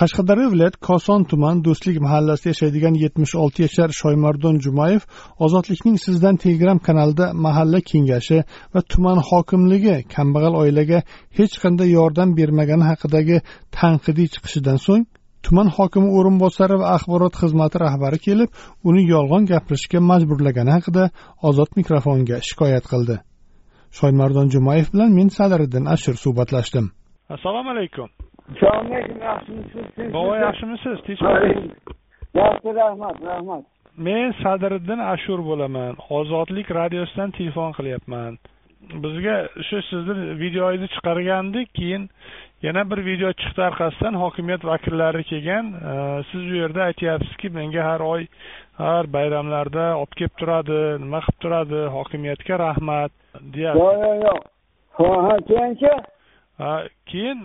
[0.00, 5.02] Qashqadaryo viloyati koson tuman do'stlik mahallasida yashaydigan yetmish olti yashar shoymardon jumayev
[5.44, 8.38] ozodlikning sizdan telegram kanalida mahalla kengashi
[8.74, 10.98] va tuman hokimligi kambag'al oilaga
[11.38, 13.36] hech qanday yordam bermagani haqidagi
[13.78, 15.04] tanqidiy chiqishidan so'ng
[15.44, 18.50] tuman hokimi o'rinbosari va axborot xizmati rahbari kelib
[18.88, 21.04] uni yolg'on gapirishga majburlagani haqida
[21.48, 23.16] ozod mikrofonga shikoyat qildi.
[23.98, 26.86] Shoymardon jumayev bilan men sadiriddin ashur suhbatlashdim.
[27.34, 28.08] Assalomu alaykum.
[28.52, 31.30] Alaykum yaxshimisiz bova yaxshimisiz tinchmi
[32.34, 33.64] yaxshi rahmat rahmat.
[33.96, 35.96] Men sadiriddin ashur bo'laman.
[36.10, 38.38] Ozodlik radiosidan telefon qilyapman.
[39.04, 39.36] Bizga
[39.68, 42.02] shu sizni videoyingizni chiqargandik keyin
[42.66, 45.66] yana bir video chiqdi orqasidan hokimiyat vakillari kelgan.
[46.30, 48.26] Siz u yerda aytyapsizki menga har oy
[48.82, 53.12] har bayramlarda olib kelib turadi nima qilib turadi hokimiyatga rahmat
[53.54, 54.40] deyapsiz yo'q yo'q yo'q.
[55.28, 55.92] Ha keyinchi
[57.10, 57.38] keyin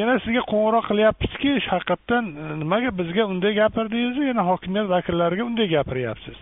[0.00, 2.24] yana sizga qo'ng'iroq qilyapmizki haqiqatdan
[2.62, 6.38] nimaga bizga unday gapirdingizu yana hokimiyat vakillariga unday gapiryapsiz?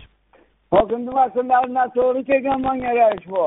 [0.75, 2.91] Hokimni vakillari noto'g'ri kelgan manga
[3.27, 3.45] bu.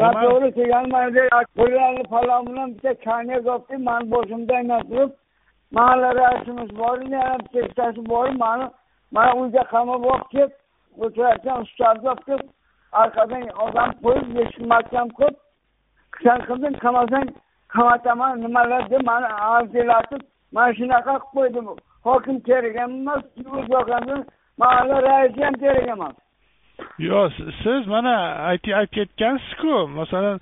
[0.00, 5.10] Noto'g'ri kelgan mana qo'llarni falon bilan bitta kaynak olibdi mani boshimda turib
[5.70, 8.66] mahalla raisimiz bor yana bitta ikkitasi bor mani
[9.10, 10.52] mana uyga qamab olib kelib
[11.04, 12.48] o'tirayotgan ustolni olib kelib
[13.02, 15.36] orqadan odam qo'yib mahkam qilib
[16.24, 17.28] san qilding qamasang
[17.74, 21.60] qamataman nimalar deb mani arzilatib mana shunaqa qilib qo'ydi
[22.08, 22.36] hokim
[22.80, 23.22] ham emas
[24.58, 26.14] mahalla raisi ham kerak emas.
[27.08, 28.14] Yo'q siz mana
[28.50, 30.38] aytib ketgansizku masalan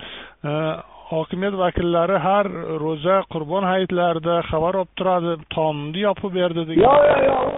[1.11, 2.47] hokimiyat vakillari har
[2.85, 6.85] ro'za qurbon hayitlarida xabar olib turadi tomni yopib berdi degan.
[6.87, 7.49] Yo'q yo'q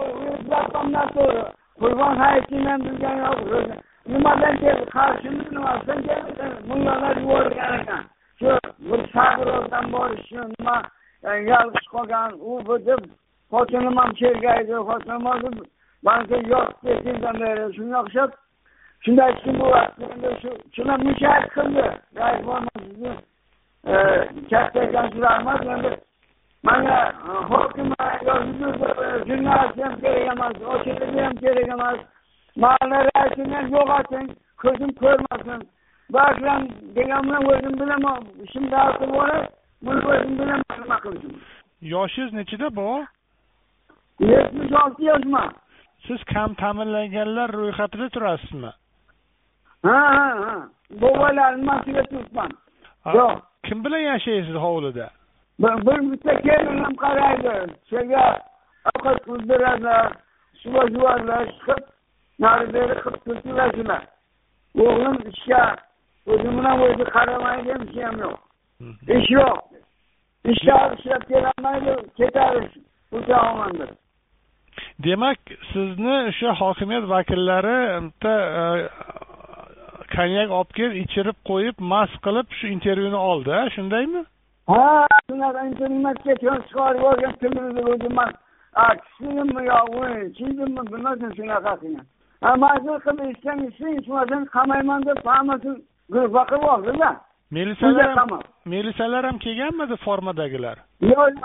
[0.51, 1.43] yo'q noto'g'ri
[1.81, 3.75] qurbon hayitini ham bilgani yo'q.
[4.13, 4.85] Nimadan keldi?
[4.97, 6.45] Qarshimi nimasidan keldi?
[6.69, 8.03] Mullalar yuborgan ekan
[9.39, 10.85] shu bir sabrovdan
[11.23, 13.03] yolg'iz qolgan u bu deb
[13.51, 15.53] xotinim ham chergaydi xotinim hozir
[16.05, 18.31] banka yo'q ketgandan beri shunga o'xshab
[19.03, 19.67] shunday aytdim bu
[20.11, 21.85] endi shu shular mushat qildi.
[22.79, 23.11] Sizni
[23.87, 23.95] e,
[24.49, 25.65] katta ekansiz rahmat.
[25.65, 25.91] Endi
[26.63, 27.89] manga e, hokim
[29.27, 31.99] jurnalist ham kerak emas ochiligi ham kerak emas.
[32.55, 34.27] Mahalla raisini ham yo'qoting
[34.61, 35.61] ko'zim ko'rmasin.
[36.13, 38.27] Bakram degan bilan o'zim bilaman.
[38.45, 39.45] Ishimni hal qilib olib
[39.85, 40.63] buni o'zim bilaman.
[40.81, 41.33] Nima qilishim?
[41.93, 42.87] Yoshingiz nechida bu?
[44.19, 45.51] Yetmish olti yoshman.
[46.07, 48.71] Siz kam ta'minlanganlar ro'yxatida turasizmi?
[49.87, 50.55] Ha ha ha.
[51.01, 52.51] Bobolarim masiga turibman?
[53.19, 53.35] Yo'q.
[53.65, 55.09] kim bilan yashaysiz hovlida?
[55.59, 57.53] Bir bitta kelinim qaraydi.
[57.89, 58.25] Senga
[58.89, 59.95] ovqat qilib beradi
[60.61, 61.83] suva yuvarlar chiqib
[62.43, 64.01] nari beri qilib shular
[64.85, 65.61] o'g'lim ishga
[66.31, 68.37] o'zi bilan o'zi qaramaydi ishi ham yo'q
[69.17, 69.57] ish yo'q
[70.53, 72.65] ishlab ishlab kelolmaydi ketadi
[73.17, 73.87] o'chaolmanda
[75.05, 75.39] demak
[75.71, 78.35] sizni o'sha hokimiyat vakillari bitta
[80.15, 84.21] konyak olib kelib ichirib qo'yib mast qilib shu intervyuni oldi shundaymi?
[84.71, 88.31] Ha shunaqa internetga chiqarib yuborgan televizor o'zi man
[89.17, 92.05] filmmi yo o'yinchimi bilmadim shunaqa qilgan.
[92.63, 95.79] Mazur qilib ichsang ichsang ichmasang qamayman deb hammasini
[96.13, 97.09] guruhga qilib oldida
[97.51, 98.29] milisalar ham
[98.65, 100.77] milisalar ham kelganmidi formadagilar?
[101.01, 101.35] Yo'q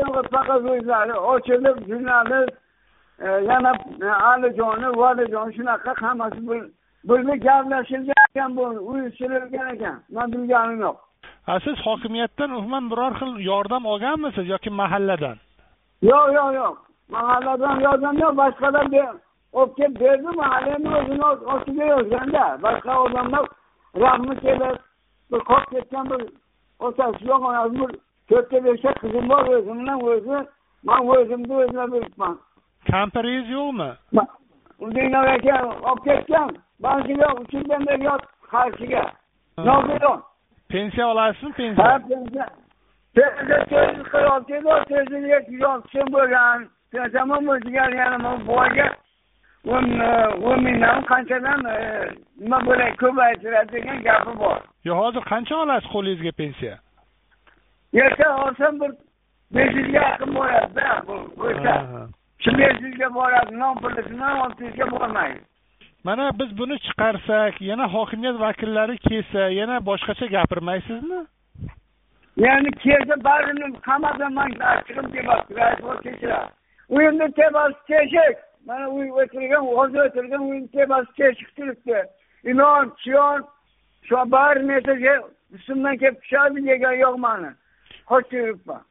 [0.00, 2.54] yo'q faqat o'zlari ochilib jurnalist
[3.50, 3.72] yana
[4.30, 6.40] alijoni valijon shunaqa hammasi
[7.08, 9.96] birga gaplashilgan ekan bu uyushtirilgan ekan.
[10.14, 10.96] Man bilganim yo'q.
[11.46, 15.36] Ha siz hokimiyatdan umuman biror xil yordam olganmisiz yoki mahalladan?
[16.10, 16.76] Yo'q yo'q yo'q.
[17.16, 18.86] Mahalladan yordam yo'q boshqalar
[19.58, 22.44] olib kelib berdi mahallani o'zini ostiga yozganda.
[22.64, 23.44] Boshqa odamlar
[24.02, 24.78] rahmi kelib
[25.30, 26.22] bir qolib ketgan bir
[26.78, 27.90] otasi yo'q onasi bir
[28.28, 30.38] to'rtta beshta qizim bor o'zim bilan o'zi
[30.88, 32.38] man o'zimni o'zlab yuribman
[32.90, 33.90] kampiringiz yo'qmi?
[34.94, 35.56] Dinoy aka
[35.90, 36.50] olib ketgan
[36.82, 38.22] bankiga uch yildan beri yot
[38.52, 39.04] qarshiga
[39.58, 40.20] nogiron
[40.68, 42.46] pensiya olasizmi ha pensiya.
[43.16, 47.84] Pensiya pensiya to'rt yuz qirq olti edi to'rt yuz yetmish olti so'm bo'lgan pensiyam o'ziga
[48.00, 48.88] yana boyga
[49.64, 49.86] o'n
[50.48, 51.62] o'n mingdan qanchadan
[52.40, 54.58] nima bo'lay ko'paytiradi degan gapi bor.
[54.84, 56.76] Yo hozir qancha olasiz qo'lingizga pensiya?
[58.04, 58.92] Erta olsam bir
[59.54, 60.86] besh yuzga yaqin bo'ladida
[61.48, 61.74] o'sha
[62.42, 65.40] shu besh yuzga boradi non pulisidan olti yuzga bormaydi.
[66.04, 71.20] Mana biz buni chiqarsak yana hokimiyat vakillari kelsa yana boshqacha gapirmaysizmi?
[72.36, 74.50] Yani kelsa barini hammasini man
[74.86, 75.06] chiqib
[76.04, 76.50] kechiradi
[76.88, 81.98] uyimni tepasi teshik mana uy o'tirgan hozir o'tirgan uyni tepasi teshik turibdi.
[82.44, 83.46] Ilon chiyon
[84.08, 84.94] shu barini esa
[85.54, 87.50] ustimdan kelib tushadi yegan yo'q mani.
[88.10, 88.82] Qochib yuribman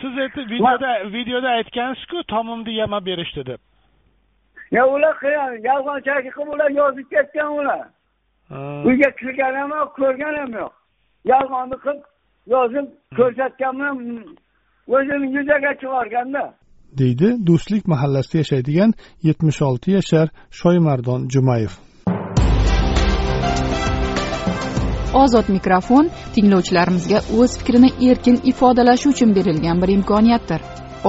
[0.00, 3.60] siz aytib videoda videoda aytgansizku tomimni yamab berishdi deb.
[4.70, 5.16] Yo ular
[5.68, 7.86] yolg'onchalik qilib ular yozib ketgan ular.
[8.84, 10.72] Uyga kirgan ham yo'q ko'rgan ham yo'q.
[11.32, 12.02] Yolg'onni qilib
[12.54, 13.96] yozib ko'rsatganman
[14.88, 16.44] o'zini yuzaga chiqarganda
[16.98, 17.28] deydi.
[17.46, 20.28] Do'stlik mahallasida yashaydigan yetmish olti yashar
[20.60, 21.72] shoymardon jumayev.
[25.22, 30.60] Ozod mikrofon tinglovchilarimizga o'z fikrini erkin ifodalashi uchun berilgan bir imkoniyatdir.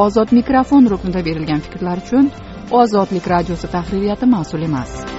[0.05, 2.31] Ozod mikrofon ruknida berilgan fikrlar uchun
[2.71, 5.16] ozodlik radiosi tahririyati mas'ul emas.